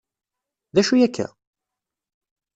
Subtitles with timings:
[0.73, 1.27] D acu akka?